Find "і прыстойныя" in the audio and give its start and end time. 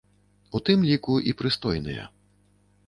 1.31-2.03